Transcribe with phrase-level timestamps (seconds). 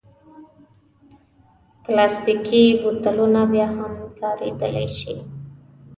[1.83, 3.89] پلاستيکي بوتلونه بیا هم
[4.19, 5.13] کارېدلی شي.